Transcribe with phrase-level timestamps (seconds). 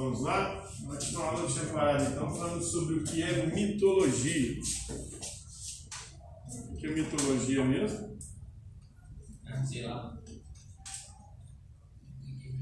[0.00, 0.66] vamos lá?
[0.84, 4.60] Nós uma aula tinha parado então falando sobre o que é mitologia.
[6.70, 8.18] O que é mitologia mesmo?
[9.68, 10.18] Sei lá.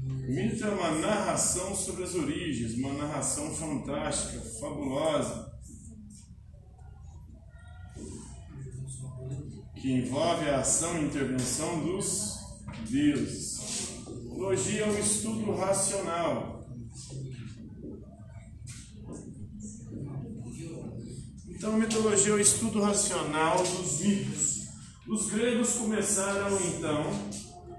[0.03, 5.49] Mito é uma narração sobre as origens, uma narração fantástica, fabulosa,
[9.75, 12.37] que envolve a ação e intervenção dos
[12.89, 14.05] deuses.
[14.27, 16.59] Logia é um estudo racional.
[21.59, 24.59] Então, mitologia é o estudo racional dos mitos.
[25.05, 27.03] Os gregos começaram então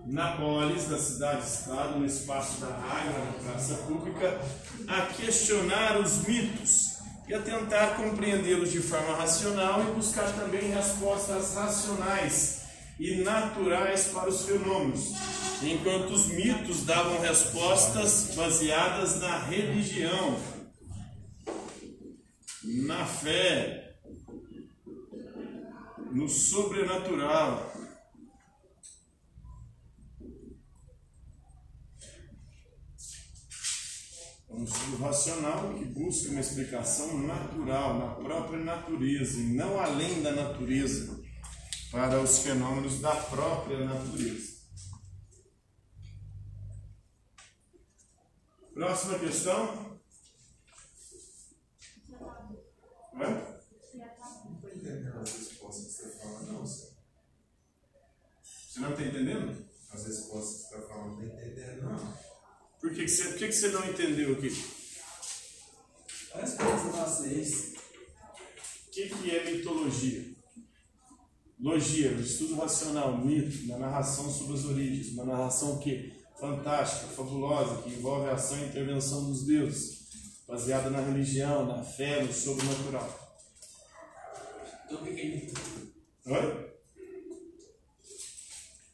[0.05, 4.39] na polis, na cidade-estado, no espaço da água, na praça pública,
[4.87, 11.55] a questionar os mitos e a tentar compreendê-los de forma racional e buscar também respostas
[11.55, 12.61] racionais
[12.99, 15.15] e naturais para os fenômenos,
[15.63, 20.37] enquanto os mitos davam respostas baseadas na religião,
[22.65, 23.99] na fé,
[26.13, 27.71] no sobrenatural.
[34.61, 40.33] um estudo racional que busca uma explicação natural, na própria natureza, e não além da
[40.33, 41.19] natureza,
[41.91, 44.61] para os fenômenos da própria natureza.
[48.75, 49.90] Próxima questão.
[53.21, 53.51] Hã?
[54.45, 56.91] Não estou entendendo as respostas que você não, senhor.
[58.43, 59.67] Você não está entendendo?
[59.91, 62.15] As respostas que você está falando, não estou entendendo, não.
[62.81, 64.49] Por que, que, você, por que, que você não entendeu aqui?
[66.33, 67.75] A resposta de vocês.
[68.87, 70.35] O que, que é mitologia?
[71.59, 77.83] Logia, o estudo racional, mito, uma narração sobre as origens, uma narração que fantástica, fabulosa,
[77.83, 80.00] que envolve a ação e intervenção dos deuses,
[80.51, 83.39] baseada na religião, na fé, no sobrenatural.
[84.85, 85.21] Então o que
[86.27, 86.33] é?
[86.33, 86.71] Oi?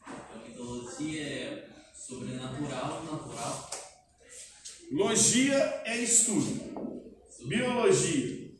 [0.04, 3.70] A mitologia é sobrenatural natural.
[4.92, 7.14] Logia é estudo.
[7.46, 8.50] Biologia.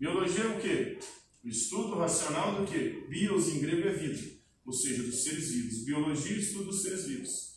[0.00, 0.98] Biologia é o quê?
[1.44, 3.06] O estudo racional do quê?
[3.08, 4.20] Bios em grego é vida,
[4.66, 5.84] ou seja, dos seres vivos.
[5.84, 7.52] Biologia é estudo dos seres vivos.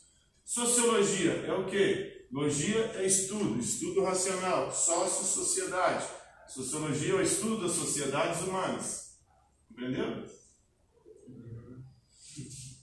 [0.45, 2.04] Sociologia é o quê?
[2.31, 6.05] Logia é estudo, estudo racional, sócio-sociedade.
[6.47, 9.15] Sociologia é o estudo das sociedades humanas.
[9.71, 10.25] Entendeu?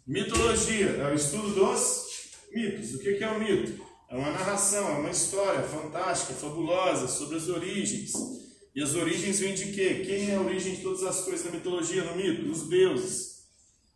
[0.07, 2.95] Mitologia é o estudo dos mitos.
[2.95, 3.87] O que é o mito?
[4.11, 8.13] É uma narração, é uma história fantástica, fabulosa sobre as origens.
[8.75, 10.03] E as origens vêm de quê?
[10.05, 12.51] Quem é a origem de todas as coisas da mitologia, no mito?
[12.51, 13.33] Os deuses.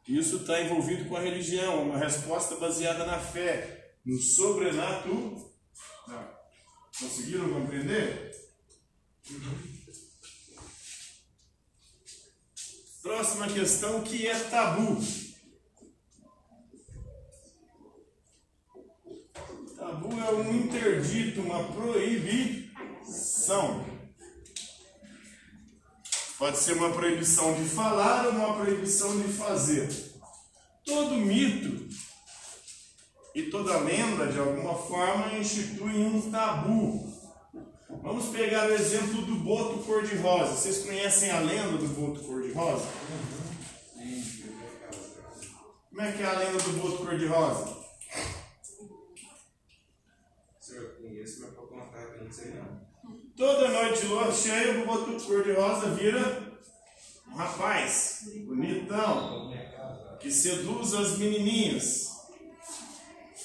[0.09, 5.53] Isso está envolvido com a religião, uma resposta baseada na fé, no sobrenatural.
[6.99, 8.33] Conseguiram compreender?
[13.03, 14.97] Próxima questão, que é tabu?
[19.77, 22.65] Tabu é um interdito, uma proibição.
[26.39, 29.89] Pode ser uma proibição de falar ou uma proibição de fazer.
[30.85, 31.87] Todo mito
[33.37, 37.07] e toda lenda, de alguma forma, institui um tabu.
[38.03, 40.55] Vamos pegar o exemplo do boto cor-de-rosa.
[40.55, 42.87] Vocês conhecem a lenda do boto cor-de-rosa?
[45.91, 47.77] Como é que é a lenda do boto cor-de-rosa?
[50.59, 52.87] Senhor, eu conheço, mas para contar eu não sei não.
[53.37, 56.57] Toda noite de lua cheia, o boto cor-de-rosa vira
[57.29, 59.53] um rapaz bonitão
[60.21, 62.16] que seduz as menininhas,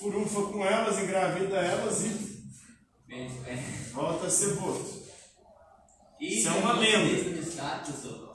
[0.02, 2.32] furunfa com elas, engravida elas e
[3.94, 5.02] volta a ser boto.
[6.20, 7.42] Isso é tem uma um monte lenda.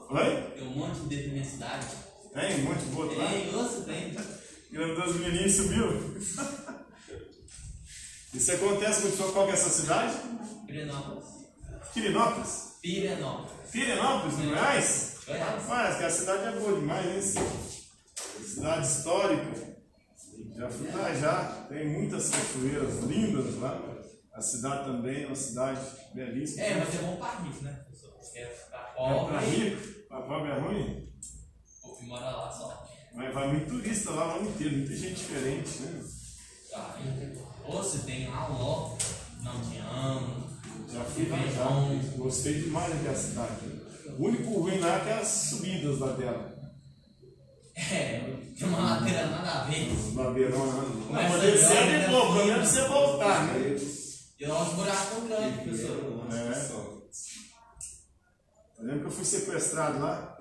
[0.09, 0.51] Oi?
[0.55, 1.87] Tem um monte desse na cidade.
[2.33, 3.29] Tem um monte de boto lá.
[3.29, 4.15] Tem, ouça, tem.
[5.19, 6.17] Menininhas e subiu.
[8.33, 10.15] Isso acontece muito só qual que é essa cidade?
[10.67, 11.25] Pirenópolis.
[11.93, 12.77] Quirinópolis?
[12.81, 13.71] Pirenópolis.
[13.71, 15.15] Pirenópolis, no Goiás?
[15.25, 15.63] Goiás.
[15.63, 17.43] Rapaz, que a cidade é boa demais, hein?
[18.45, 19.76] Cidade histórica.
[20.55, 21.65] Já fui lá já.
[21.69, 23.81] Tem muitas cachoeiras lindas lá.
[24.33, 25.81] A cidade também é uma cidade
[26.13, 26.63] belíssima.
[26.63, 28.11] É, mas é bom para rico, né, professor?
[28.11, 31.09] Porque é pra É pobre, rico, pra pobre é ruim.
[31.83, 32.87] o que mora lá só.
[33.15, 36.03] Mas vai muito turista lá o ano inteiro, muita gente diferente, né?
[36.69, 36.99] Tá.
[37.65, 38.47] Ou se tem lá
[39.43, 40.47] não te amo.
[40.87, 42.17] Já fui lá já.
[42.17, 43.87] Gostei demais daquela cidade.
[44.17, 46.56] O único ruim lá é é as subidas lá dela.
[47.91, 48.19] É,
[48.57, 49.87] tem uma ladeira nada a ver.
[50.15, 50.23] Lá.
[50.23, 50.33] Não,
[51.11, 52.05] Mas mas é descer grande, é né?
[52.05, 53.77] de boa, o problema é você voltar, né?
[54.39, 55.97] E lá os buracos tão grandes, professor.
[55.97, 56.97] eu acho É.
[58.77, 60.37] Eu lembro que eu fui sequestrado lá.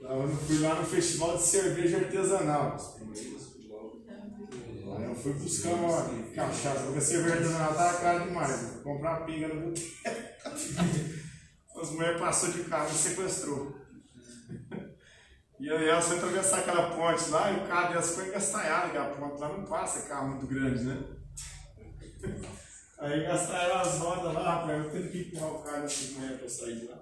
[0.00, 2.76] Eu fui lá no festival de cerveja artesanal.
[4.96, 6.02] Aí eu fui buscar uma
[6.34, 8.80] cachaça, porque a cerveja artesanal tava cara demais.
[8.84, 9.94] Comprar uma pinga no boteco.
[11.80, 13.83] As mulheres passou de carro e sequestrou.
[15.60, 18.98] E aí ela foi atravessar aquela ponte lá e o carro dela ficou engastalhado, que
[18.98, 21.02] a ponte lá não passa carro muito grande, né?
[22.98, 26.48] Aí gastaram as rodas lá, rapaz, eu tenho que empurrar o carro nessa pra eu
[26.48, 27.00] sair de lá.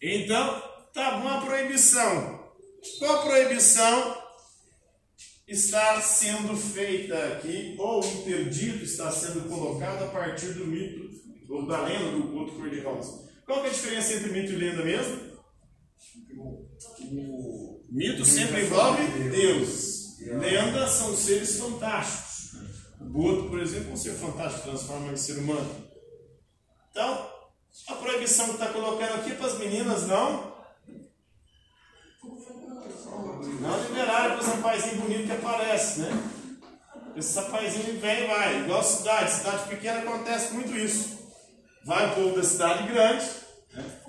[0.00, 0.62] Então,
[0.92, 2.52] tá bom a proibição.
[2.98, 4.22] Qual proibição
[5.46, 11.10] está sendo feita aqui, ou interdito está sendo colocado a partir do mito,
[11.48, 13.30] ou da lenda do conto cor-de-rosa?
[13.44, 15.31] Qual que é a diferença entre mito e lenda mesmo?
[16.34, 20.18] O mito sempre envolve Deus.
[20.20, 22.32] Lenda são seres fantásticos.
[23.00, 25.68] O boto, por exemplo, é um ser fantástico, transforma em ser humano.
[26.90, 27.30] Então,
[27.88, 30.52] a proibição que está colocando aqui para as meninas não.
[33.60, 36.30] Não liberarem para os rapazinhos bonitos que aparece, né?
[37.16, 39.32] Esse rapazinho vem e vai, igual cidade.
[39.32, 41.18] Cidade pequena acontece muito isso.
[41.84, 43.26] Vai o povo da cidade grande,
[43.72, 44.00] né?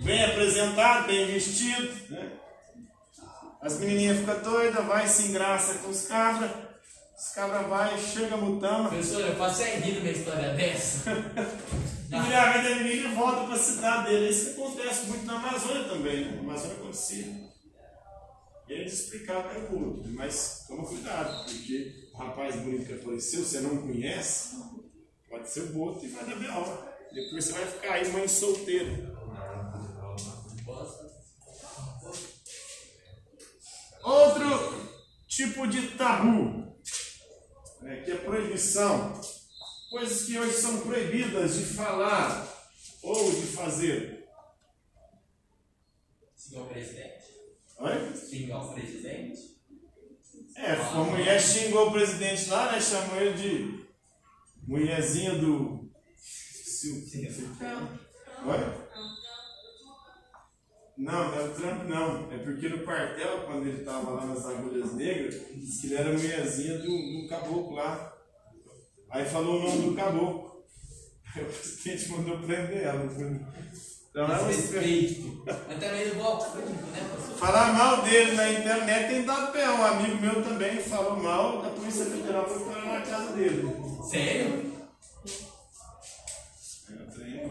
[0.00, 2.32] Bem apresentado, bem vestido, né?
[3.60, 6.50] As menininhas ficam doidas, vai se engraça com os cabras,
[7.18, 11.10] os cabras vai, chega mutando, Professor, eu passei rir numa história dessa.
[12.08, 14.30] Engravida a menina e volta para a cidade dele.
[14.30, 16.32] Isso acontece muito na Amazônia também, né?
[16.32, 17.26] Na Amazônia acontecia.
[18.68, 23.44] E eles explicavam para o outro, mas toma cuidado, porque o rapaz bonito que apareceu,
[23.44, 24.56] você não conhece,
[25.28, 27.14] pode ser o boto e vai dar B.O.
[27.14, 29.19] Depois você vai ficar aí mãe solteira.
[34.02, 34.90] Outro
[35.28, 36.74] tipo de tabu,
[37.82, 39.20] né, que é proibição.
[39.90, 42.46] Coisas que hoje são proibidas de falar
[43.02, 44.28] ou de fazer.
[46.36, 47.24] Senhor presidente?
[47.78, 48.16] Oi?
[48.16, 49.50] Senhor presidente?
[50.56, 52.80] É, a mulher xingou o presidente lá, né?
[52.80, 53.84] Chamou ele de
[54.66, 55.90] mulherzinha do.
[56.16, 57.06] Esqueci o-
[58.48, 58.89] Oi?
[61.00, 62.30] Não, não é o Trump não.
[62.30, 66.12] É porque no quartel, quando ele estava lá nas agulhas negras, disse que ele era
[66.12, 68.14] mulherzinha do, do caboclo lá.
[69.08, 70.62] Aí falou o nome do caboclo.
[71.34, 73.04] Aí o presidente mandou prender ela.
[74.10, 75.42] Então é um Desrespeito.
[75.46, 77.38] Mas também golpe público, né, professor?
[77.38, 79.70] Falar mal dele na internet tem dado pé.
[79.70, 83.74] Um amigo meu também falou mal da Polícia Federal parar na casa dele.
[84.10, 84.70] Sério?
[86.90, 87.48] É, trem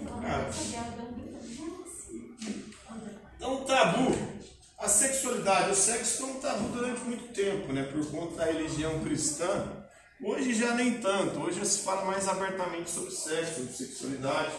[3.40, 3.60] complicado.
[3.60, 4.40] Então, tabu.
[4.78, 7.84] A sexualidade, o sexo foi um tabu durante muito tempo, né?
[7.84, 9.86] Por conta da religião cristã.
[10.24, 11.40] Hoje já nem tanto.
[11.42, 14.54] Hoje se fala mais abertamente sobre sexo, sobre sexualidade.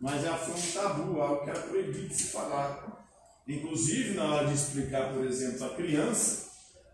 [0.00, 3.06] Mas já foi um tabu, algo que era proibido de se falar.
[3.46, 6.50] Inclusive, na hora de explicar, por exemplo, a criança,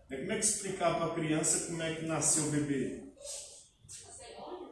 [0.07, 3.03] né, como é que explicar para a criança como é que nasceu o bebê?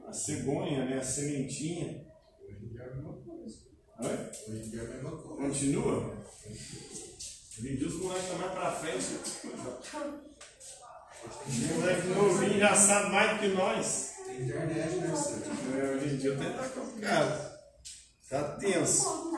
[0.08, 0.98] A cegonha, né?
[0.98, 2.06] A sementinha.
[4.00, 4.08] Oi?
[4.48, 5.42] Hoje em dia é a mesma coisa.
[5.42, 6.14] Continua?
[7.60, 9.06] Dia os moleques mais pra frente.
[11.48, 14.14] Os moleques novinhos já sabem mais do que nós.
[14.28, 15.80] Tem internet, né, Sérgio?
[15.80, 17.58] É, hoje em dia até tá complicado.
[18.30, 19.34] Tá tenso.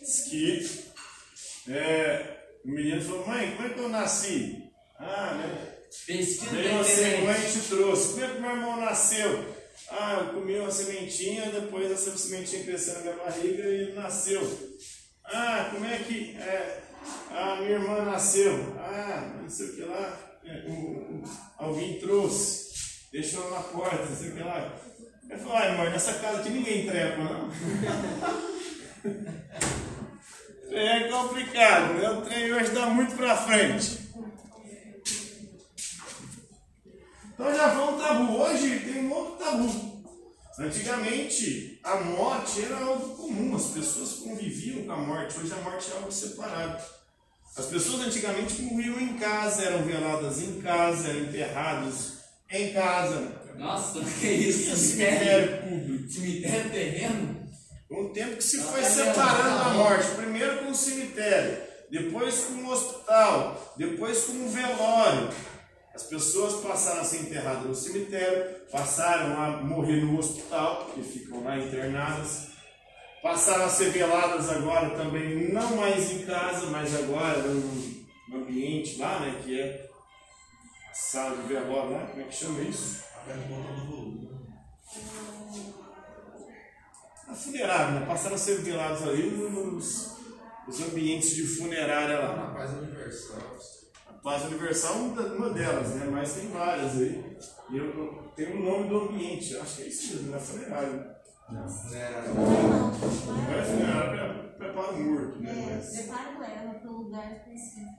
[0.00, 4.70] Diz que é, o menino falou, mãe, como é que eu nasci?
[4.98, 5.76] Ah, né?
[6.06, 7.48] Pesquisa Veio uma internet.
[7.48, 8.12] e te trouxe.
[8.12, 9.49] Como é que meu irmão nasceu?
[9.90, 14.40] Ah, eu comi uma sementinha, depois essa sementinha cresceu na minha barriga e nasceu.
[15.24, 16.80] Ah, como é que é?
[17.30, 18.74] Ah, minha irmã nasceu.
[18.78, 20.18] Ah, não sei o que lá.
[20.44, 21.22] É, o- o-
[21.58, 22.70] alguém trouxe.
[23.12, 24.72] Deixou ela na porta, não sei o que lá.
[25.28, 27.50] Eu falei, ai mãe, nessa casa aqui ninguém trepa, não.
[30.72, 32.10] é complicado, né?
[32.10, 34.09] O trem hoje dá muito pra frente.
[37.40, 38.36] Então já foi um tabu.
[38.36, 40.04] Hoje tem um outro tabu.
[40.58, 45.40] Antigamente, a morte era algo comum, as pessoas conviviam com a morte.
[45.40, 46.82] Hoje a morte é algo separado.
[47.56, 52.18] As pessoas antigamente morriam em casa, eram veladas em casa, eram enterradas
[52.50, 53.32] em casa.
[53.56, 54.76] Nossa, que isso?
[54.76, 55.62] Cemitério Cemitério?
[55.62, 56.12] público.
[56.12, 57.50] Cemitério terreno?
[57.90, 60.10] Um tempo que se Não, foi tá separando a morte.
[60.14, 61.58] Primeiro com o cemitério,
[61.90, 65.30] depois com o hospital, depois com o velório.
[65.94, 71.42] As pessoas passaram a ser enterradas no cemitério, passaram a morrer no hospital, porque ficam
[71.42, 72.48] lá internadas.
[73.22, 78.98] Passaram a ser veladas agora também, não mais em casa, mas agora no, no ambiente
[78.98, 79.90] lá, né, que é
[80.92, 82.06] sala de velório, né?
[82.10, 83.04] Como é que chama isso?
[87.28, 88.06] A funerária, né?
[88.06, 90.16] Passaram a ser velados ali nos,
[90.66, 92.36] nos ambientes de funerária lá.
[92.36, 93.79] Na paz universal.
[94.22, 94.98] Paz Universal é
[95.32, 96.06] uma delas, né?
[96.10, 97.36] Mas tem várias aí.
[97.70, 101.16] E eu, eu- tem o nome do ambiente, acho que é isso mesmo, na funerária.
[101.50, 101.94] Não.
[101.94, 102.22] Era.
[102.28, 105.50] Não é funerária, pre- prepara o morto, né?
[105.50, 107.90] É, Mas preparo ela para o lugar específico.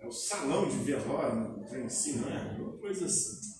[0.00, 1.66] é o salão de velório, né?
[1.68, 2.40] Tem em si, não é?
[2.58, 3.54] Uma coisa assim.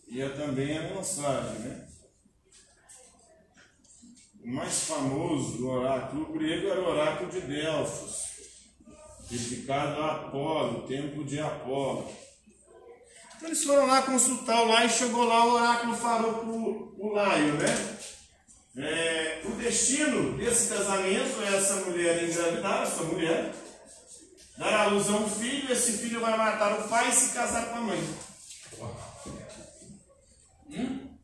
[0.09, 1.89] E é também a mensagem, né?
[4.45, 8.23] O mais famoso do oráculo grego era o oráculo de Delfos,
[9.31, 12.11] dedicado a Apolo, o templo de Apolo.
[13.37, 17.13] Então eles foram lá consultar o Laio e chegou lá, o oráculo falou para o
[17.13, 17.99] Laio, né?
[18.77, 23.53] É, o destino desse casamento é essa mulher engravidar, essa mulher,
[24.57, 27.67] dar à luz a um filho, esse filho vai matar o pai e se casar
[27.67, 28.03] com a mãe.
[30.71, 31.23] Repetir.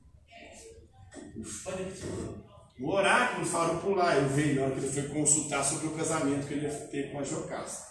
[2.81, 6.47] O oráculo falou Laio, o rei, na hora que ele foi consultar sobre o casamento
[6.47, 7.89] que ele ia ter com a Jocasta.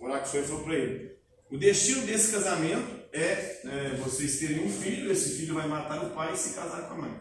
[0.00, 1.16] O oráculo foi e falou para ele:
[1.48, 6.10] o destino desse casamento é, é, vocês terem um filho, esse filho vai matar o
[6.10, 7.20] pai e se casar com a mãe.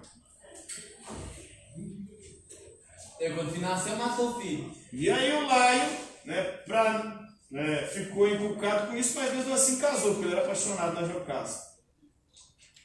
[3.20, 4.74] Eu, quando nasceu, matou o filho.
[4.92, 5.90] E aí o Laio,
[6.26, 10.94] né, pra, né, ficou inculcado com isso, mas mesmo assim casou, porque ele era apaixonado
[10.94, 11.76] na Jocasta.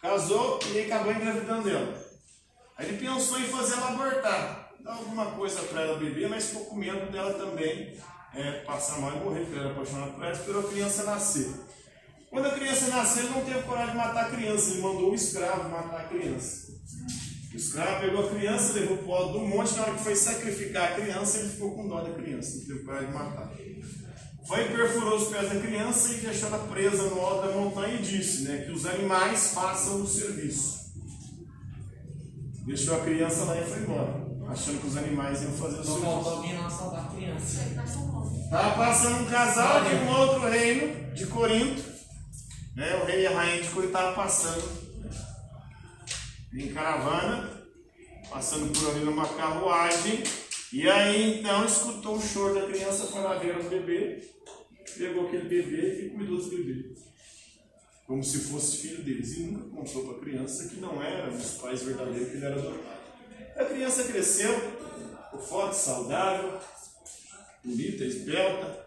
[0.00, 2.10] Casou e acabou engravidando dela.
[2.76, 6.66] Aí ele pensou em fazer ela abortar, dar alguma coisa para ela beber, mas ficou
[6.66, 7.98] com medo dela também
[8.34, 11.50] é, passar mal e morrer, porque ele era apaixonado por ela, esperou a criança nascer.
[12.30, 15.14] Quando a criança nasceu, ele não teve coragem de matar a criança, ele mandou o
[15.14, 16.72] escravo matar a criança.
[17.70, 20.16] O escravo pegou a criança, levou para o alto do monte, na hora que foi
[20.16, 23.52] sacrificar a criança, ele ficou com dó da criança, não teve coragem de matar.
[24.44, 27.94] Foi e perfurou os pés da criança e deixou ela presa no alto da montanha
[27.94, 30.80] e disse né, que os animais façam o serviço.
[32.66, 34.16] Deixou a criança lá e foi embora,
[34.48, 36.00] achando que os animais iam fazer o Só serviço.
[36.00, 37.60] faltou alguém lá salvar a criança.
[38.44, 41.84] Estava passando um casal de um outro reino, de Corinto.
[42.74, 42.96] Né?
[42.96, 44.90] O rei e a rainha de Corinto estavam passando
[46.52, 47.59] em caravana,
[48.30, 50.22] passando por ali numa carruagem.
[50.72, 54.22] E aí então escutou o choro da criança, foi lá ver o bebê,
[54.96, 56.94] pegou aquele bebê e cuidou desse bebê.
[58.06, 59.36] Como se fosse filho deles.
[59.36, 62.56] E nunca contou para a criança que não eram os pais verdadeiros que ele era
[62.56, 63.00] adotado.
[63.56, 64.52] A criança cresceu,
[65.48, 66.58] forte, saudável,
[67.64, 68.86] bonita, esbelta,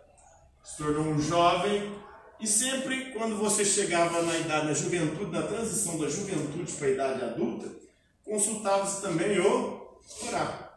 [0.63, 1.93] se tornou um jovem
[2.39, 6.91] e sempre quando você chegava na idade da juventude, na transição da juventude para a
[6.91, 7.82] idade adulta,
[8.23, 10.69] consultava-se também o oráculo.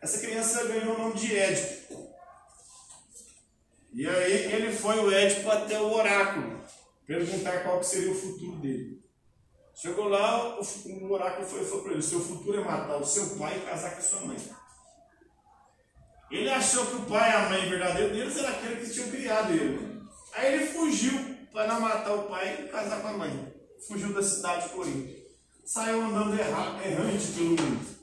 [0.00, 2.14] Essa criança ganhou o nome de Édipo.
[3.92, 6.62] E aí ele foi o Édipo até o oráculo,
[7.06, 9.02] perguntar qual seria o futuro dele.
[9.74, 13.58] Chegou lá, o, oráculo foi, foi para ele: seu futuro é matar o seu pai
[13.58, 14.36] e casar com a sua mãe.
[16.30, 19.52] Ele achou que o pai e a mãe verdadeiro deles era aquele que tinham criado
[19.52, 20.02] ele.
[20.34, 21.12] Aí ele fugiu
[21.52, 23.54] para não matar o pai e casar com a mãe.
[23.86, 25.15] Fugiu da cidade de Corinto.
[25.66, 27.96] Saiu andando erra- errante pelo mundo.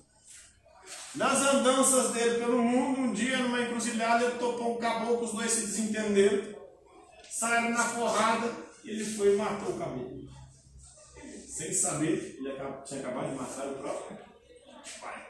[1.15, 5.51] Nas andanças dele pelo mundo, um dia numa encruzilhada ele topou um caboclo, os dois
[5.51, 6.55] se desentenderam,
[7.31, 8.51] saíram na porrada
[8.83, 10.23] e ele foi e matou o caboclo.
[11.47, 12.51] Sem saber, ele
[12.85, 14.17] tinha acabado de matar o próprio
[14.99, 15.27] Vai.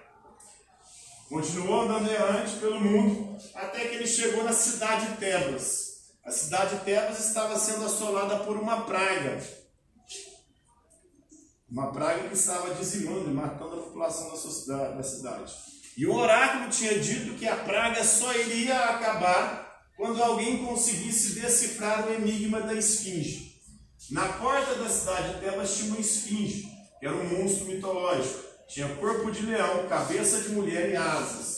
[1.30, 5.94] Continuou andando errante pelo mundo até que ele chegou na cidade de Tebas.
[6.25, 9.62] A cidade de Tebas estava sendo assolada por uma praga.
[11.74, 14.30] Uma praga que estava dizimando e matando a população
[14.68, 15.51] da, cidade.
[15.98, 22.08] E o oráculo tinha dito que a praga só iria acabar quando alguém conseguisse decifrar
[22.08, 23.60] o enigma da esfinge.
[24.12, 26.68] Na porta da cidade de Tebas tinha uma esfinge,
[27.00, 28.44] que era um monstro mitológico.
[28.68, 31.58] Tinha corpo de leão, cabeça de mulher e asas.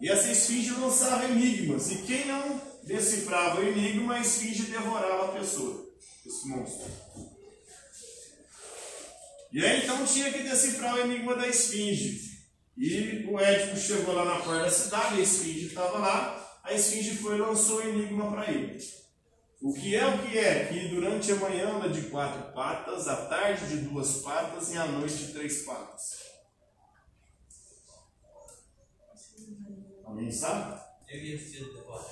[0.00, 1.92] E essa esfinge lançava enigmas.
[1.92, 5.86] E quem não decifrava o enigma, a esfinge devorava a pessoa.
[6.26, 6.90] Esse monstro.
[9.52, 12.30] E aí então tinha que decifrar o enigma da esfinge.
[12.76, 17.16] E o Édipo chegou lá na porta da cidade, a esfinge estava lá, a esfinge
[17.16, 18.78] foi e lançou o enigma para ele.
[19.60, 20.64] O que é o que é?
[20.66, 24.86] Que durante a manhã anda de quatro patas, à tarde de duas patas e à
[24.86, 26.20] noite de três patas.
[30.02, 30.80] Alguém sabe?
[31.08, 32.06] Eu ia ser devorado.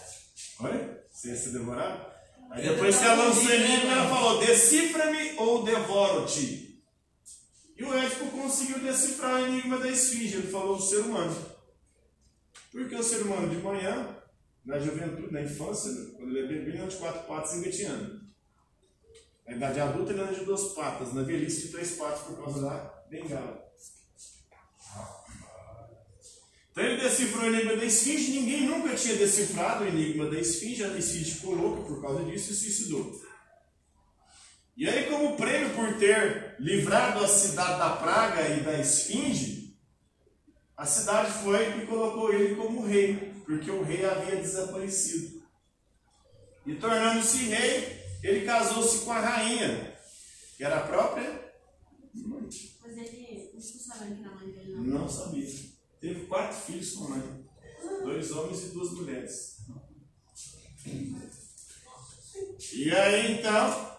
[0.61, 0.99] Oi?
[1.11, 2.12] Você ia ser devorado?
[2.50, 6.67] Aí depois que ela lançou o enigma, ela falou: decifra-me ou devoro-te.
[7.78, 10.38] E o Édipo conseguiu decifrar o enigma da esfinge.
[10.38, 11.35] Ele falou o ser humano.
[12.73, 14.16] Porque o ser humano de manhã,
[14.64, 18.20] na juventude, na infância, quando ele é bebê, ele anda de quatro patas engateando.
[19.47, 21.14] Na idade adulta, ele anda de duas patas.
[21.14, 23.64] Na velhice, de três patas por causa da bengala.
[26.73, 28.40] Então ele decifrou o enigma da esfinge.
[28.40, 30.82] Ninguém nunca tinha decifrado o enigma da esfinge.
[30.82, 33.20] A esfinge ficou louca por causa disso e se suicidou.
[34.76, 39.78] E aí, como prêmio por ter livrado a cidade da praga e da esfinge,
[40.76, 45.42] a cidade foi e colocou ele como rei, porque o rei havia desaparecido.
[46.66, 49.96] E tornando-se rei, ele casou-se com a rainha,
[50.56, 51.52] que era a própria
[52.14, 52.48] mãe.
[52.82, 54.85] Mas ele não sabendo que era mãe dele, não.
[54.85, 55.46] Não sabia.
[56.00, 57.48] Teve quatro filhos com a mãe:
[58.02, 59.59] dois homens e duas mulheres.
[62.72, 63.98] E aí então,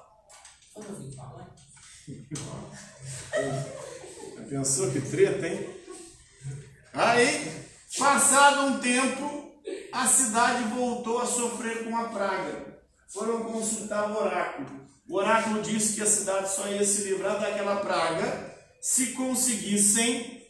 [2.36, 3.70] Falar,
[4.50, 5.70] Pensou que treta, hein?
[6.94, 7.52] Aí,
[7.98, 12.80] passado um tempo, a cidade voltou a sofrer com a praga.
[13.08, 14.88] Foram consultar o oráculo.
[15.08, 20.48] O oráculo disse que a cidade só ia se livrar daquela praga se conseguissem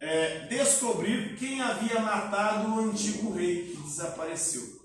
[0.00, 4.78] é, descobrir quem havia matado o antigo rei que desapareceu.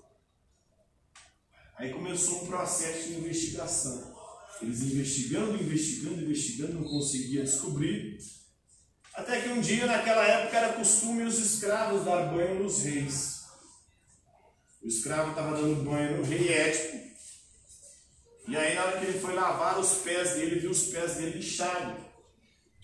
[1.76, 4.13] Aí começou um processo de investigação.
[4.62, 8.18] Eles investigando, investigando, investigando, não conseguiam descobrir.
[9.14, 13.44] Até que um dia, naquela época, era costume os escravos dar banho nos reis.
[14.82, 17.04] O escravo estava dando banho no rei Ético.
[18.46, 21.38] E aí, na hora que ele foi lavar os pés dele, viu os pés dele
[21.38, 22.04] inchados.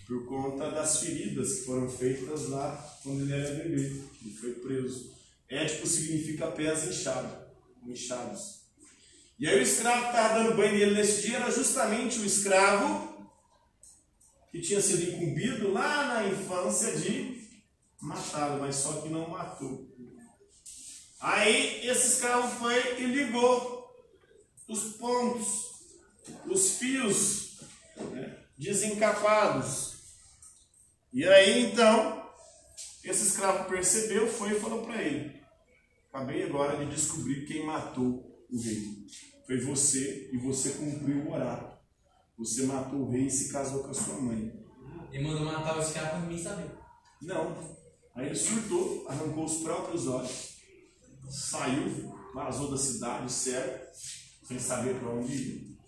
[0.06, 4.02] Por conta das feridas que foram feitas lá quando ele era bebê.
[4.22, 5.12] Ele foi preso.
[5.48, 7.32] Ético significa pés inchados.
[7.86, 8.59] inchados.
[9.40, 13.26] E aí o escravo que estava dando banho nele nesse dia era justamente o escravo
[14.50, 17.48] que tinha sido incumbido lá na infância de
[17.98, 19.88] matá-lo, mas só que não matou.
[21.18, 23.88] Aí esse escravo foi e ligou
[24.68, 25.70] os pontos,
[26.46, 27.60] os fios
[27.96, 29.94] né, desencapados.
[31.14, 32.30] E aí então,
[33.02, 35.40] esse escravo percebeu, foi e falou para ele:
[36.12, 39.00] Acabei agora de descobrir quem matou o rei.
[39.50, 41.72] Foi você e você cumpriu o oráculo.
[42.38, 44.52] Você matou o rei e se casou com a sua mãe.
[45.10, 46.70] ele mandou matar o escravo pra mim saber.
[47.20, 47.56] Não.
[48.14, 50.56] Aí ele surtou, arrancou os próprios olhos,
[51.28, 53.86] saiu, vazou da cidade, cego,
[54.44, 55.78] sem saber para onde ir.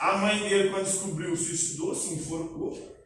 [0.00, 2.96] A mãe dele, quando descobriu, suicidou, se enforcou.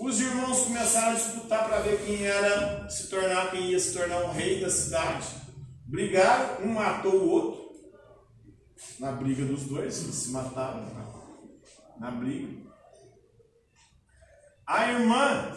[0.00, 4.24] Os irmãos começaram a disputar para ver quem era se tornar, quem ia se tornar
[4.24, 5.28] o rei da cidade.
[5.86, 7.63] Brigaram, um matou o outro.
[8.98, 11.06] Na briga dos dois, eles se mataram na,
[11.98, 12.64] na briga.
[14.66, 15.56] A irmã,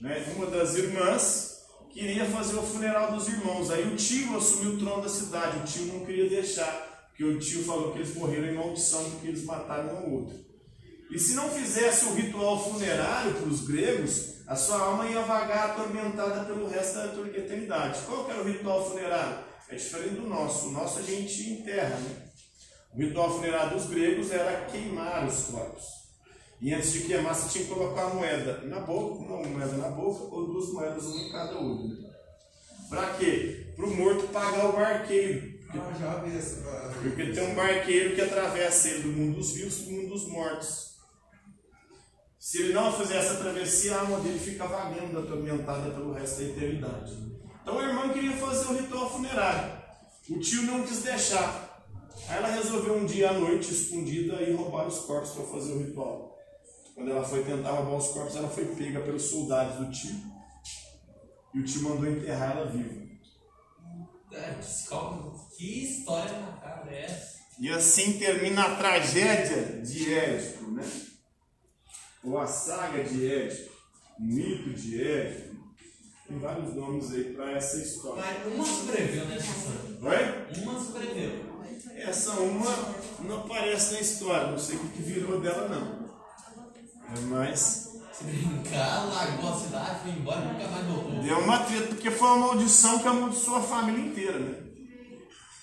[0.00, 3.70] né, uma das irmãs, queria fazer o funeral dos irmãos.
[3.70, 5.58] Aí o tio assumiu o trono da cidade.
[5.58, 9.28] O tio não queria deixar, porque o tio falou que eles morreram em maldição porque
[9.28, 10.46] eles mataram um outro.
[11.10, 15.70] E se não fizesse o ritual funerário para os gregos, a sua alma ia vagar
[15.70, 17.06] atormentada pelo resto da
[17.38, 18.00] eternidade.
[18.06, 19.44] Qual que era o ritual funerário?
[19.68, 20.68] É diferente do nosso.
[20.68, 22.25] O nosso a gente enterra, né?
[22.96, 25.84] O ritual funerário dos gregos era queimar os corpos.
[26.62, 29.90] E antes de queimar, você tinha que colocar a moeda na boca, uma moeda na
[29.90, 31.88] boca, ou duas moedas, uma em cada olho.
[31.88, 32.10] Né?
[32.88, 33.66] Para quê?
[33.76, 35.56] Para o morto pagar o barqueiro.
[35.70, 36.62] Ah, já vi essa.
[37.02, 40.28] Porque tem um barqueiro que atravessa ele do mundo dos vivos para o mundo dos
[40.28, 40.96] mortos.
[42.38, 46.48] Se ele não fizer essa travessia, a alma dele fica vagando, atormentada pelo resto da
[46.48, 47.12] eternidade.
[47.60, 49.82] Então a irmã queria fazer o ritual funerário.
[50.30, 51.65] O tio não quis deixar.
[52.28, 55.78] Aí ela resolveu um dia à noite, escondida, ir roubar os corpos para fazer o
[55.78, 56.36] ritual.
[56.94, 60.16] Quando ela foi tentar roubar os corpos, ela foi pega pelos soldados do tio.
[61.54, 63.06] E o tio mandou enterrar ela viva.
[64.32, 64.54] É,
[65.56, 67.36] que história macabra é essa?
[67.58, 70.84] E assim termina a tragédia de Édipo, né?
[72.22, 73.72] Ou a saga de Édipo,
[74.18, 75.56] o mito de Édipo.
[76.26, 78.22] Tem vários nomes aí para essa história.
[78.22, 79.98] Mas uma sobreviveu história.
[80.02, 80.62] Oi?
[80.62, 81.55] Uma sobreviveu.
[81.94, 86.06] Essa uma não aparece na história, não sei o que virou dela não.
[87.16, 87.86] É mais.
[88.12, 91.22] Se brincar, largou a cidade, foi embora e nunca mais voltou.
[91.22, 94.62] Deu uma treta, porque foi uma maldição que amaldiçoou a família inteira, né?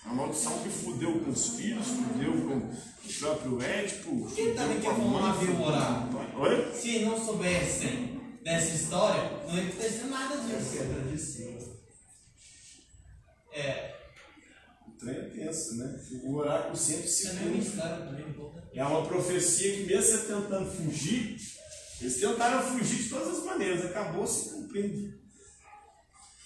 [0.05, 4.27] Uma maldição que fudeu com os filhos, fudeu com o próprio Édipo.
[4.27, 6.07] que ele também quer mãe, viu fudeu orar?
[6.07, 6.35] com o pai.
[6.35, 6.73] Oi?
[6.73, 10.77] Se não soubessem dessa história, não ia acontecer nada disso.
[10.77, 11.73] é a tradição.
[13.51, 13.95] É,
[14.87, 15.99] O trem é tenso, né?
[16.23, 17.59] O oráculo sempre se é cumpre.
[18.73, 21.37] É uma profecia que, mesmo você tentando fugir,
[22.01, 25.13] eles tentaram fugir de todas as maneiras, acabou se cumprindo.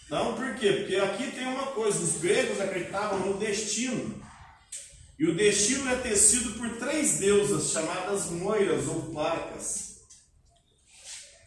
[0.10, 0.72] Não, por quê?
[0.72, 4.24] Porque aqui tem uma coisa: os gregos acreditavam no destino.
[5.20, 9.98] E o destino é tecido por três deusas chamadas moiras ou placas.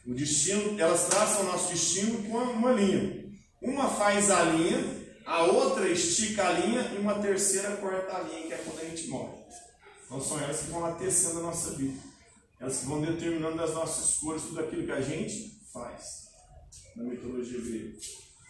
[0.04, 3.30] O destino, elas traçam o nosso destino com uma linha.
[3.62, 4.99] Uma faz a linha,
[5.30, 8.84] a outra estica a linha e uma terceira corta a linha, que é quando a
[8.84, 9.38] gente morre.
[10.04, 11.96] Então são elas que vão lá tecendo a nossa vida.
[12.58, 16.30] Elas que vão determinando as nossas escolhas, tudo aquilo que a gente faz.
[16.96, 17.96] Na mitologia grega.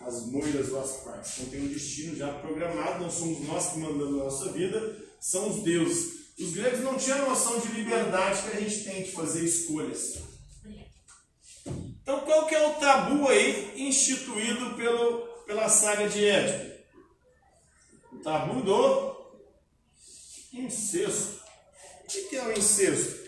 [0.01, 1.33] As moiras as partes.
[1.41, 5.51] Então tem um destino já programado, não somos nós que mandamos a nossa vida, são
[5.51, 6.31] os deuses.
[6.39, 10.21] Os gregos não tinham noção de liberdade que a gente tem de fazer escolhas.
[11.67, 16.70] Então qual que é o tabu aí instituído pelo, pela saga de Édipo?
[18.23, 19.41] Tabu do
[20.53, 21.41] incesto.
[22.05, 23.21] O que é o incesto?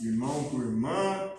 [0.00, 1.30] Irmão com irmã,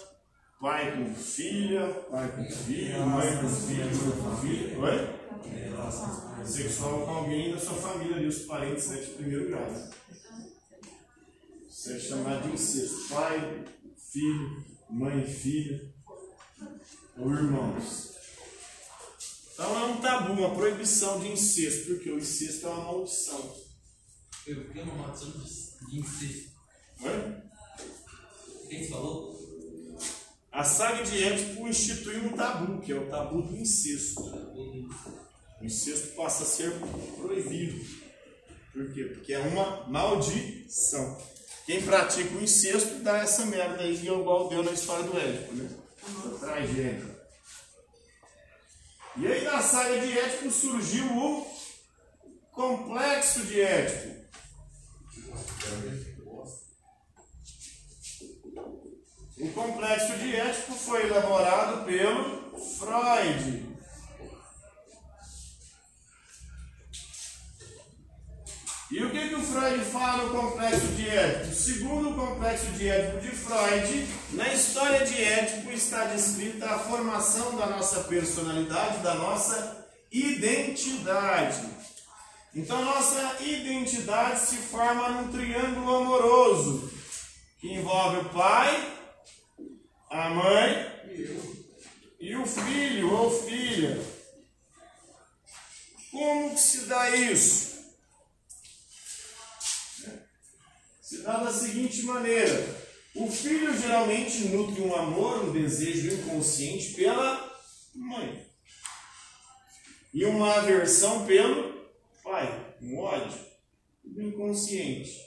[0.61, 4.81] pai com filha, pai com filho, mãe com filho, mãe com filho.
[4.81, 6.45] Oi?
[6.45, 9.67] Sexual com alguém da sua família ali, os parentes né, de primeiro grau.
[11.67, 13.09] Isso é chamado de incesto.
[13.09, 13.65] Pai,
[13.97, 15.93] filho, mãe filha,
[17.17, 18.13] ou irmãos.
[19.53, 23.55] Então é um tabu, uma proibição de incesto, porque o incesto é uma maldição.
[24.47, 26.51] Eu fiquei uma maldição de incesto.
[27.01, 27.43] Oi?
[28.63, 29.33] O que você falou?
[30.51, 34.21] A saga de Édipo institui um tabu, que é o tabu do incesto.
[34.23, 36.73] O incesto passa a ser
[37.17, 37.85] proibido.
[38.71, 39.03] Por quê?
[39.05, 41.17] Porque é uma maldição.
[41.65, 45.82] Quem pratica o incesto dá essa merda aí, igual deu na história do Édipo, né?
[46.39, 47.23] Tragédia.
[49.15, 51.47] E aí na saga de Édipo surgiu o
[52.51, 54.23] complexo de Édipo.
[59.37, 63.72] O complexo de Édipo foi elaborado pelo Freud.
[68.93, 71.55] E o que, que o Freud fala no complexo de Édipo?
[71.55, 77.57] Segundo o complexo de Édipo de Freud, na história de Édipo está descrita a formação
[77.57, 81.67] da nossa personalidade, da nossa identidade.
[82.53, 86.93] Então, nossa identidade se forma num triângulo amoroso
[87.59, 88.93] que envolve o pai,
[90.11, 90.87] a mãe
[92.19, 93.99] e o filho ou filha.
[96.11, 97.72] Como que se dá isso?
[101.13, 102.75] Se dá da seguinte maneira:
[103.13, 107.55] o filho geralmente nutre um amor, um desejo inconsciente pela
[107.93, 108.47] mãe,
[110.11, 111.87] e uma aversão pelo
[112.23, 113.39] pai, um ódio,
[114.03, 115.21] inconsciente.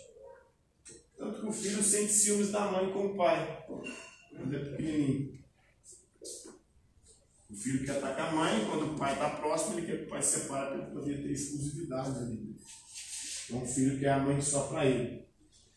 [1.16, 5.38] Tanto que o filho sente ciúmes da mãe com o pai, quando é pequenininho.
[7.48, 10.08] O filho quer atacar a mãe, quando o pai está próximo, ele quer que o
[10.08, 12.56] pai se separe para ele poder ter exclusividade ali.
[13.44, 15.25] Então o filho quer a mãe só para ele.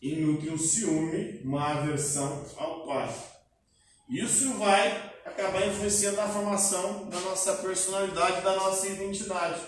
[0.00, 3.14] E nutre um ciúme, uma aversão ao pai.
[4.08, 9.60] Isso vai acabar influenciando a formação da nossa personalidade, da nossa identidade.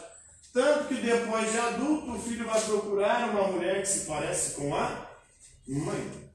[0.53, 4.75] Tanto que depois de adulto, o filho vai procurar uma mulher que se parece com
[4.75, 5.09] a
[5.67, 6.31] mãe.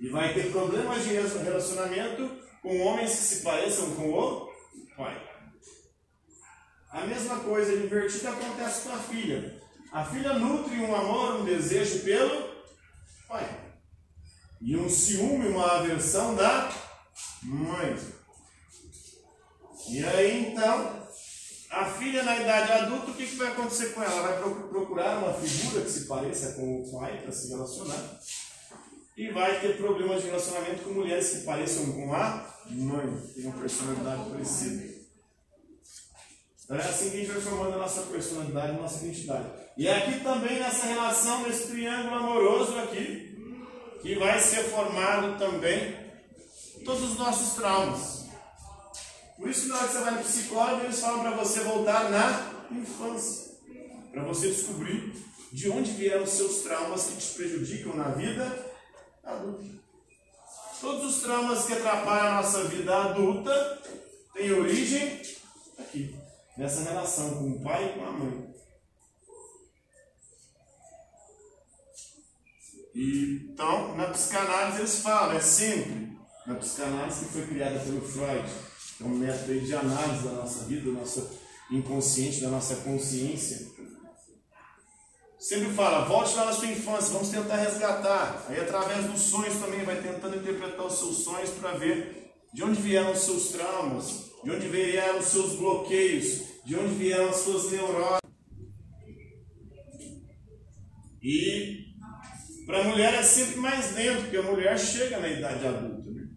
[0.00, 2.30] E vai ter problemas de relacionamento
[2.62, 4.48] com homens que se pareçam com o
[4.96, 5.20] pai.
[6.90, 9.60] A mesma coisa invertida acontece com a filha.
[9.92, 12.57] A filha nutre um amor, um desejo pelo
[13.28, 13.46] pai.
[14.60, 16.72] E um ciúme, uma aversão da
[17.42, 17.96] mãe.
[19.88, 21.06] E aí então,
[21.70, 24.22] a filha na idade adulta, o que, que vai acontecer com ela?
[24.22, 28.20] Vai pro- procurar uma figura que se pareça com o pai para se relacionar.
[29.16, 33.58] E vai ter problemas de relacionamento com mulheres que pareçam com a mãe, que uma
[33.58, 34.97] personalidade parecida.
[36.68, 39.48] Então é assim que a gente vai formando a nossa personalidade, a nossa identidade.
[39.74, 43.64] E é aqui também nessa relação, nesse triângulo amoroso aqui,
[44.02, 45.96] que vai ser formado também
[46.84, 48.26] todos os nossos traumas.
[49.38, 52.10] Por isso que na hora que você vai no psicólogo, eles falam para você voltar
[52.10, 53.48] na infância.
[54.12, 55.14] Para você descobrir
[55.50, 58.44] de onde vieram os seus traumas que te prejudicam na vida
[59.24, 59.64] adulta.
[60.82, 63.82] Todos os traumas que atrapalham a nossa vida adulta
[64.34, 65.37] têm origem
[66.58, 68.54] nessa relação com o pai e com a mãe.
[72.92, 78.50] E, então, na psicanálise eles falam, é sempre, na psicanálise que foi criada pelo Freud,
[79.00, 81.30] é um método de análise da nossa vida, do nosso
[81.70, 83.68] inconsciente, da nossa consciência.
[85.38, 88.44] Sempre fala, volte lá na sua infância, vamos tentar resgatar.
[88.48, 92.82] Aí através dos sonhos também vai tentando interpretar os seus sonhos para ver de onde
[92.82, 97.70] vieram os seus traumas, de onde vieram os seus bloqueios, de onde vieram as suas
[97.70, 98.20] neuroses.
[101.22, 101.88] E
[102.66, 106.10] para a mulher é sempre mais lento, porque a mulher chega na idade adulta.
[106.10, 106.28] Né?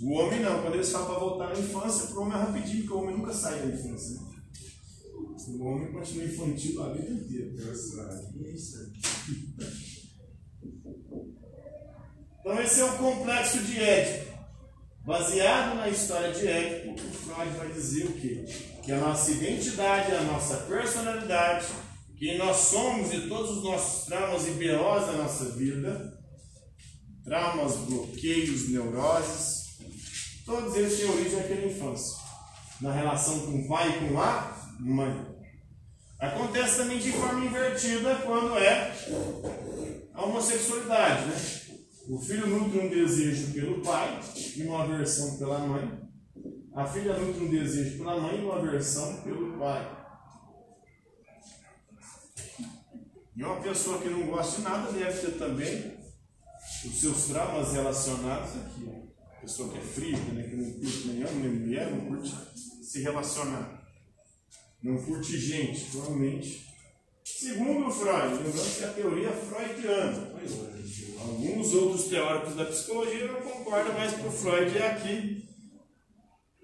[0.00, 2.78] O homem não, quando eles falam para voltar na infância, para o homem é rapidinho,
[2.80, 4.20] porque o homem nunca sai da infância.
[4.20, 4.34] Né?
[5.48, 7.52] O homem continua infantil a vida inteira.
[12.40, 14.33] Então esse é o complexo de Édipo.
[15.04, 18.46] Baseado na história de Édipo, Freud vai dizer o quê?
[18.82, 21.66] Que a nossa identidade, a nossa personalidade,
[22.18, 26.18] quem nós somos e todos os nossos traumas e BOs da nossa vida,
[27.22, 29.76] traumas, bloqueios, neuroses,
[30.46, 32.16] todos eles têm origem naquela infância,
[32.80, 35.26] na relação com o pai e com a mãe.
[36.18, 38.90] Acontece também de forma invertida quando é
[40.14, 41.63] a homossexualidade, né?
[42.06, 44.20] O filho nutre um desejo pelo pai
[44.56, 46.00] e uma aversão pela mãe.
[46.74, 50.04] A filha nutre um desejo pela mãe e uma aversão pelo pai.
[53.34, 55.96] E uma pessoa que não gosta de nada deve ter também
[56.84, 59.04] os seus traumas relacionados aqui.
[59.40, 60.42] Pessoa que é fria, né?
[60.42, 62.34] que não curte nem homem nem mulher, não curte
[62.82, 63.82] se relacionar.
[64.82, 66.73] Não curte gente, provavelmente.
[67.24, 70.30] Segundo o Freud, lembrando que a teoria é freudiana.
[71.20, 75.48] Alguns outros teóricos da psicologia não concordam, mas para o Freud é aqui,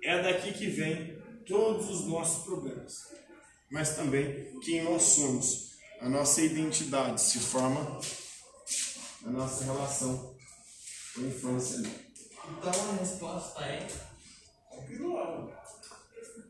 [0.05, 2.95] é daqui que vem todos os nossos problemas.
[3.71, 7.99] Mas também quem nós somos, a nossa identidade se forma
[9.23, 10.37] na nossa relação
[11.15, 11.79] com a infância.
[11.79, 13.87] Então a resposta é.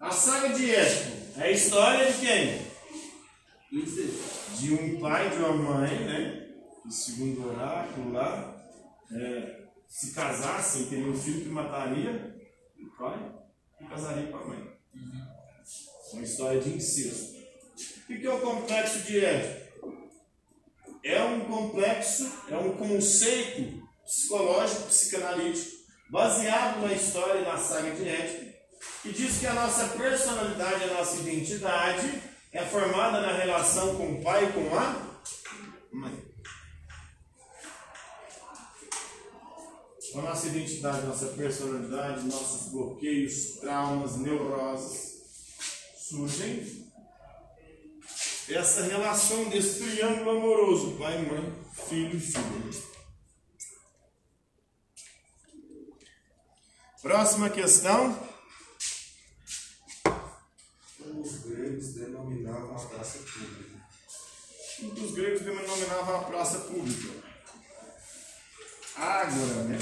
[0.01, 2.69] A saga de Édipo é a história de quem?
[3.70, 6.48] De um pai e de uma mãe, né?
[6.83, 8.56] Que segundo o oráculo lá,
[9.12, 12.37] é, se casassem, teriam um filho que mataria
[12.80, 13.33] o pai
[13.80, 14.76] e casaria com a mãe.
[16.12, 17.38] Uma história de incesto.
[17.38, 19.70] O que que é o complexo de Édipo?
[21.04, 25.76] É um complexo, é um conceito psicológico, psicanalítico,
[26.11, 28.52] baseado na história e na saga de Édipo,
[29.02, 34.22] que diz que a nossa personalidade, a nossa identidade é formada na relação com o
[34.22, 35.20] pai e com a
[35.92, 36.30] mãe.
[40.14, 45.10] A nossa identidade, nossa personalidade, nossos bloqueios, traumas, neuroses
[45.96, 46.90] surgem
[48.48, 51.54] essa relação desse triângulo amoroso, pai, mãe,
[51.86, 52.90] filho e filho.
[57.00, 58.29] Próxima questão.
[62.80, 63.80] Denominavam a praça pública.
[65.04, 67.30] Os gregos denominavam a praça pública.
[68.96, 69.78] Ágora, né?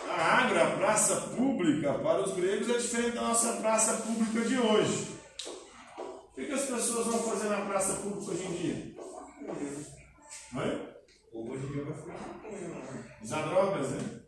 [0.00, 4.58] A Ágora, a praça pública, para os gregos é diferente da nossa praça pública de
[4.58, 5.20] hoje.
[5.98, 8.96] O que, que as pessoas vão fazer na praça pública hoje em dia?
[10.56, 10.90] Oi?
[11.32, 13.20] Hoje em dia vai ficar?
[13.22, 14.19] Usar drogas, né?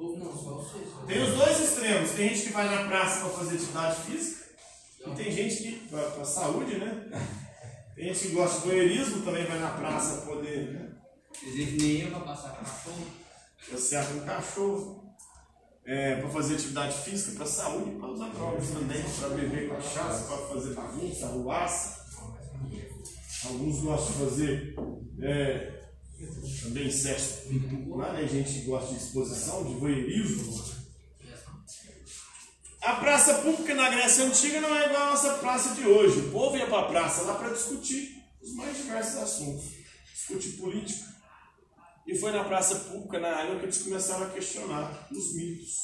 [0.00, 0.64] Ou não, só.
[1.06, 2.10] Tem os dois extremos.
[2.12, 4.44] Tem gente que vai na praça para fazer atividade física.
[5.06, 7.08] E tem gente que, para saúde, né?
[7.94, 10.88] Tem gente que gosta de voyeurismo, também vai na praça para poder né?
[11.44, 13.06] Existe nem eu pra passar cachorro.
[13.70, 15.14] passear com o cachorro.
[15.84, 20.74] para fazer atividade física, para saúde, para usar drogas também, para beber cachaça, para fazer
[20.74, 21.98] bagunça, arruaça.
[23.46, 24.74] Alguns gostam de fazer
[25.22, 25.77] é,
[26.62, 27.42] também sexo
[27.88, 28.26] lá, né?
[28.26, 30.78] Gente que gosta de exposição, de voyeurismo.
[32.80, 36.20] A praça pública na Grécia Antiga não é igual a nossa praça de hoje.
[36.20, 39.64] O povo ia para a praça lá para discutir os mais diversos assuntos.
[40.12, 41.06] Discutir política.
[42.06, 45.76] E foi na praça pública, na área, que eles começaram a questionar os mitos.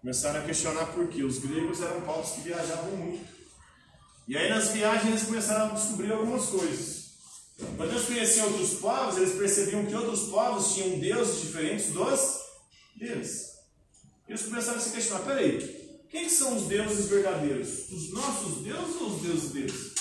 [0.00, 1.22] Começaram a questionar por quê.
[1.22, 3.32] Os gregos eram povos que viajavam muito.
[4.28, 7.01] E aí nas viagens eles começaram a descobrir algumas coisas.
[7.76, 12.40] Quando eles conheciam outros povos, eles percebiam que outros povos tinham deuses diferentes dos
[12.96, 13.52] deles.
[14.28, 17.90] Eles começaram a se questionar: peraí, quem são os deuses verdadeiros?
[17.90, 19.92] Os nossos deuses ou os deuses deles?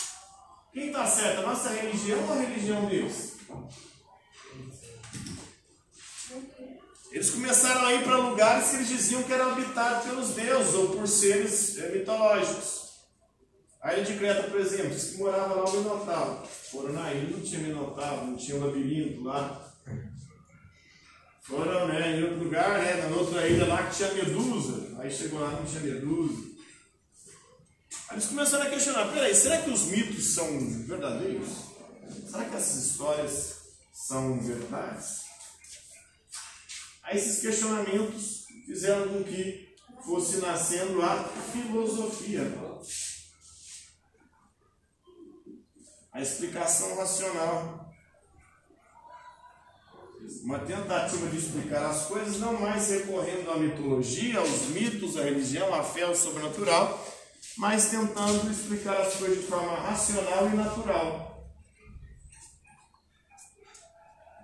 [0.74, 3.34] Quem está certo, a nossa religião ou a religião deles?
[7.12, 10.90] Eles começaram a ir para lugares que eles diziam que eram habitados pelos deuses ou
[10.96, 12.81] por seres é, mitológicos.
[13.82, 16.48] A ilha de Creta, por exemplo, diz que morava lá o Minotauro.
[16.72, 19.74] Foram na ilha, não tinha Minotauro, não tinha labirinto lá.
[21.42, 25.00] Foram né, em outro lugar, né, na outra ilha lá que tinha Medusa.
[25.00, 26.52] Aí chegou lá não tinha Medusa.
[28.10, 31.50] Aí eles começaram a questionar: peraí, será que os mitos são verdadeiros?
[32.30, 33.56] Será que essas histórias
[33.92, 35.22] são verdades?
[37.04, 42.44] Aí esses questionamentos fizeram com que fosse nascendo a filosofia.
[46.22, 47.92] A explicação racional.
[50.44, 55.74] Uma tentativa de explicar as coisas, não mais recorrendo à mitologia, aos mitos, à religião,
[55.74, 57.04] à fé, ao sobrenatural,
[57.58, 61.52] mas tentando explicar as coisas de forma racional e natural.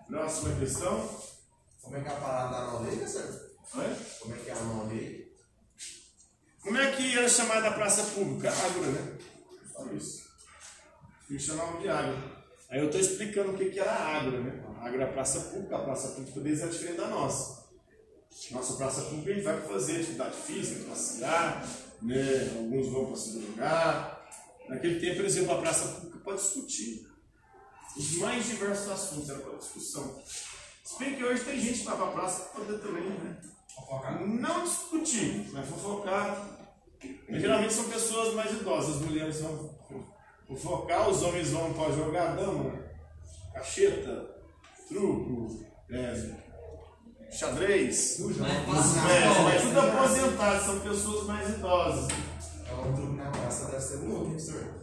[0.08, 1.22] Próxima questão.
[1.84, 3.52] Como é que é a parada da nova lei, senhor?
[3.70, 5.32] Como é que é a nova lei?
[6.60, 8.52] Como é que era chamada a praça pública?
[8.52, 9.18] Ágora, né?
[9.72, 10.27] Só isso.
[11.30, 12.38] Eles chamavam de ágora.
[12.70, 14.64] Aí eu estou explicando o que, que era a ágora, né?
[14.80, 17.66] A ágora é a praça pública, a praça pública deles é diferente da nossa.
[18.52, 21.68] Nossa praça pública a gente vai fazer atividade física, passear,
[22.02, 22.54] né?
[22.58, 24.28] alguns vão para se drogar.
[24.70, 27.08] Naquele tempo iam para a praça pública para discutir
[27.98, 30.22] os mais diversos assuntos, era para discussão.
[30.84, 33.38] Se bem que hoje tem gente que vai para a praça para poder também, né?
[34.26, 36.58] Não discutir, mas fofocar.
[37.30, 39.77] Mas, geralmente são pessoas mais idosas, as mulheres vão
[40.48, 42.74] fofocar, os homens vão para jogar dama,
[43.54, 44.30] cacheta,
[44.88, 46.14] truco, é,
[47.32, 48.20] xadrez.
[48.68, 52.08] Mas É, mas tudo aposentado, são pessoas mais idosas.
[52.70, 54.76] É um truque na praça, deve ser louco, hein, senhor?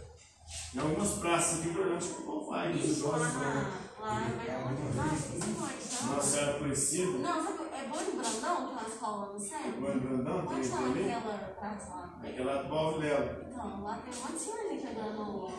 [0.75, 2.73] Em algumas praças aqui Berlândia que o povo vai.
[2.73, 3.84] os idosos vão.
[4.05, 6.13] Lá vai muito mais, principalmente, sabe?
[6.15, 9.81] Nossa Senhora Aparecida, Não, sabe, é Boi Brandão, que é uma escola lá no centro?
[9.81, 11.15] Mãe Brandão, Onde também.
[11.15, 12.21] aquela parte lá?
[12.23, 13.47] Aquela do Paulo Léo.
[13.49, 15.53] Então, lá tem um monte de senhorzinho jogando.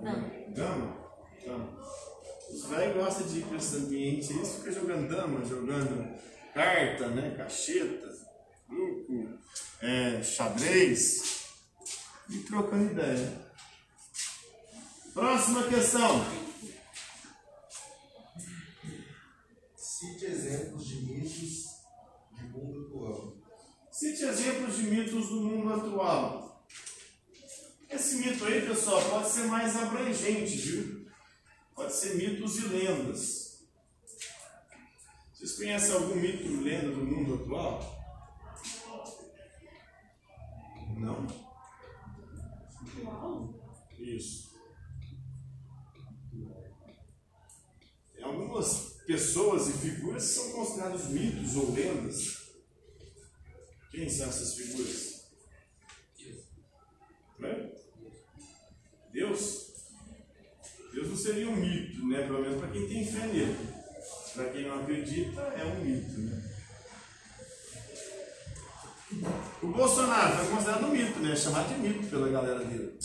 [0.00, 0.30] Não.
[0.54, 0.96] Dama?
[1.44, 1.78] Dama.
[2.50, 6.18] Os velhos gostam de ir para esse ambiente aí, fica jogando dama, jogando
[6.54, 7.34] carta, né?
[7.36, 8.08] Cacheta,
[8.66, 9.38] truco,
[9.82, 11.44] é, xadrez
[12.30, 13.50] e trocando ideia.
[15.12, 16.24] Próxima questão.
[20.30, 21.66] Exemplos de mitos
[22.32, 23.36] de mundo atual.
[23.90, 26.64] Cite exemplos de mitos do mundo atual.
[27.88, 31.10] Esse mito aí, pessoal, pode ser mais abrangente, viu?
[31.74, 33.66] Pode ser mitos e lendas.
[35.32, 38.00] Vocês conhecem algum mito e lenda do mundo atual?
[40.96, 41.50] Não?
[43.98, 44.50] Isso.
[48.14, 52.38] Tem algumas pessoas e figuras que são consideradas mitos ou lendas.
[53.90, 55.24] Quem são essas figuras?
[57.40, 57.72] Né?
[59.12, 59.72] Deus?
[60.92, 62.22] Deus não seria um mito, né?
[62.22, 63.56] Pelo menos para quem tem fé nele.
[64.32, 66.56] Para quem não acredita, é um mito, né?
[69.60, 71.34] O Bolsonaro foi considerado um mito, né?
[71.34, 72.96] Chamado de mito pela galera dele.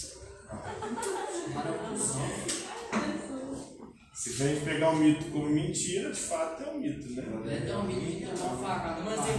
[4.15, 7.23] Se a gente pegar o mito como mentira, de fato é um mito, né?
[7.51, 9.01] É tão menino que uma facada.
[9.01, 9.35] Mas tem.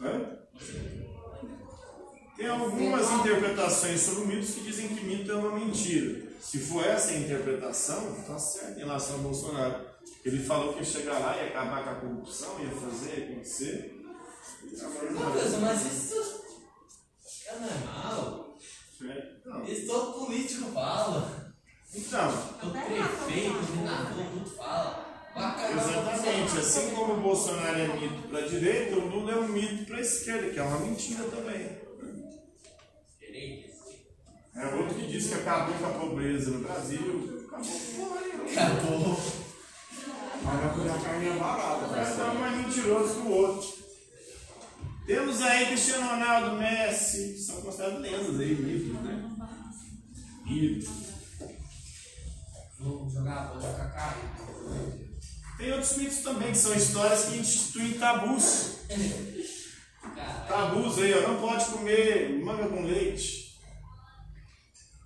[0.00, 0.38] Hã?
[2.36, 6.28] Tem algumas interpretações sobre mitos que dizem que mito é uma mentira.
[6.40, 9.86] Se for essa a interpretação, está certo em relação ao Bolsonaro.
[10.24, 14.02] Ele falou que ia chegar lá e acabar com a corrupção, ia fazer, ia acontecer.
[14.64, 16.42] Não, pessoal, mas isso
[17.46, 18.58] é normal.
[19.02, 19.64] É, Não.
[19.64, 21.41] Isso todo político fala.
[21.94, 22.28] Então,
[22.62, 25.12] O prefeito, o governador, tudo fala.
[25.34, 26.58] Exatamente.
[26.58, 29.98] Assim como o Bolsonaro é mito para a direita, o Lula é um mito para
[29.98, 31.82] a esquerda, que é uma mentira também.
[34.54, 37.46] É outro que diz que acabou com a pobreza no Brasil.
[37.46, 39.20] Acabou com Acabou.
[40.44, 42.32] Mas vai cuidar carne é barata, Cada cara.
[42.32, 43.82] um mais mentiroso que o outro.
[45.06, 49.30] Temos aí Cristiano Ronaldo, Messi, são considerados lendas aí, mitos, né?
[50.44, 51.11] Mitos.
[52.82, 54.16] Vou jogar a bola com a cara.
[55.56, 58.78] Tem outros mitos também, que são histórias que instituem tabus.
[60.48, 61.28] Tabus aí, ó.
[61.28, 63.56] Não pode comer manga com leite.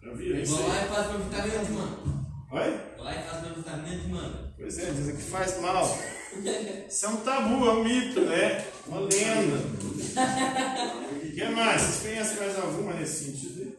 [0.02, 1.98] Já viram isso Vou lá e faço meu vitamina de manga.
[2.52, 2.80] Oi?
[2.96, 4.54] Vou lá e faço meu vitamina de manga.
[4.56, 5.98] Pois é, dizem que faz mal.
[6.88, 8.66] Isso é um tabu, é um mito, né?
[8.86, 9.56] Uma lenda.
[11.12, 11.82] O que mais?
[11.82, 13.76] Vocês conhecem mais alguma nesse sentido?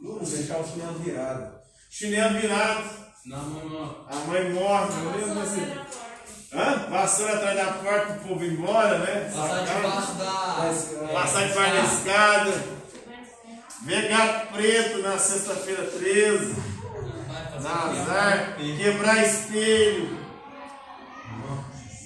[0.00, 1.63] Não deixar o chinelo virado.
[1.96, 2.90] Chinelo virado,
[3.24, 4.06] Não, não, não.
[4.10, 5.60] a mãe morta, não lembro Passou desse.
[5.60, 6.04] na porta.
[6.52, 6.90] Hã?
[6.90, 9.30] Vassoura atrás da porta pro povo ir embora, né?
[9.32, 11.08] Passar debaixo da.
[11.12, 12.64] Passar debaixo da escada.
[13.82, 16.54] Ver gato preto na sexta-feira 13.
[17.28, 18.56] Vai fazer Dar azar.
[18.56, 20.18] Quebrar espelho.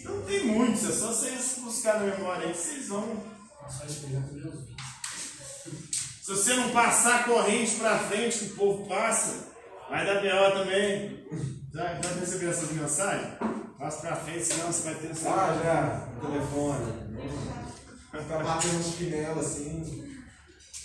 [0.05, 3.23] Não tem muitos, é só vocês buscar na memória aí que vocês vão.
[6.23, 9.49] Se você não passar a corrente pra frente que o povo passa,
[9.89, 10.53] vai dar B.O.
[10.53, 11.27] também.
[11.73, 13.39] Já, já recebeu essas mensagens?
[13.79, 15.31] Passa pra frente, senão você vai ter essa.
[15.31, 16.09] Ah, já.
[16.15, 17.09] no Telefone.
[18.11, 20.09] Ficar batendo no chinelo assim.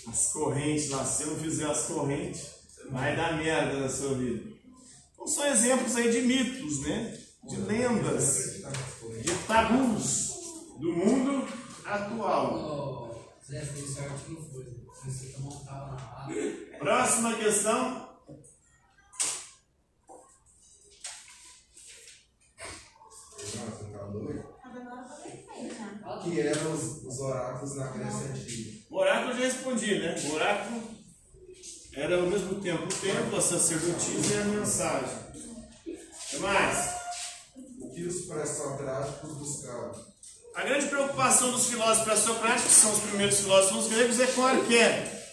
[0.08, 2.50] As correntes lá, se você não fizer as correntes,
[2.90, 4.44] vai dar merda na sua vida.
[5.14, 7.18] Então são exemplos aí de mitos, né?
[7.44, 8.62] De lendas,
[9.22, 10.34] de tabus
[10.78, 11.48] do mundo
[11.84, 12.54] atual.
[12.54, 13.14] Ô,
[13.46, 14.64] Zé, fez sorte que não foi.
[15.04, 16.32] Você que montava na barra.
[16.78, 18.04] Próxima questão.
[23.92, 24.54] Tá doido.
[26.22, 28.78] Que eram os, os oráculos na Grécia Antiga.
[28.90, 30.14] O oráculo eu já respondi, né?
[30.24, 30.82] O oráculo
[31.92, 35.18] era ao mesmo tempo o templo, a sacerdotisa e a mensagem.
[35.86, 36.94] O que mais?
[37.80, 40.14] O que os pré-socráticos buscavam?
[40.54, 45.24] A grande preocupação dos filósofos pré-socráticos, que são os primeiros filósofos gregos, é com arqué.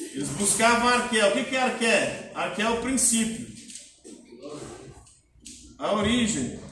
[0.00, 1.26] Eles buscavam arqué.
[1.26, 2.32] O que que é arqué?
[2.34, 3.46] Arqué é o princípio.
[5.78, 6.67] A origem.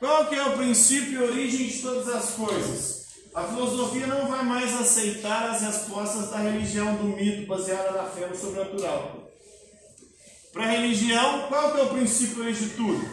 [0.00, 3.04] Qual que é o princípio e origem de todas as coisas?
[3.34, 8.26] A filosofia não vai mais aceitar as respostas da religião do mito baseada na fé
[8.26, 9.30] no sobrenatural.
[10.54, 13.08] Para a religião, qual que é o princípio e origem de tudo?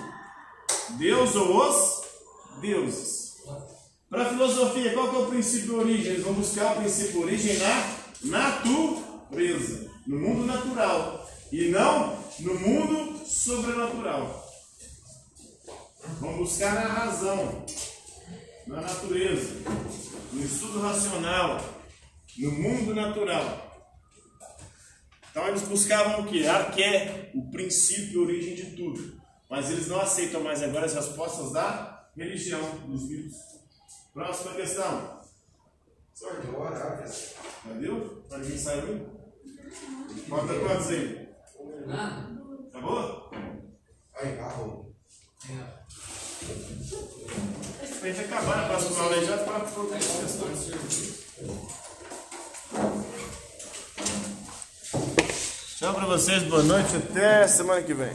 [0.91, 2.03] Deus ou os
[2.61, 3.33] deuses.
[4.09, 6.13] Para a filosofia, qual que é o princípio e origem?
[6.13, 7.91] Eles vão buscar o princípio e origem na
[8.23, 14.46] natureza, no mundo natural, e não no mundo sobrenatural.
[16.19, 17.65] Vão buscar na razão,
[18.65, 19.61] na natureza,
[20.33, 21.59] no estudo racional,
[22.37, 23.67] no mundo natural.
[25.29, 26.47] Então eles buscavam o que?
[26.47, 29.21] Arqué, o princípio e origem de tudo.
[29.49, 33.37] Mas eles não aceitam mais agora as respostas da religião, dos mitos.
[34.13, 35.21] Próxima questão.
[37.65, 38.25] Entendeu?
[38.27, 39.17] Para ninguém saiu?
[40.27, 41.29] Falta quantos aí?
[42.69, 43.31] Acabou?
[44.15, 44.86] Aí, arroba.
[47.99, 51.17] Pra gente acabar a próxima aula já para outras questões.
[55.77, 58.13] Tchau pra vocês, boa noite, até semana que vem.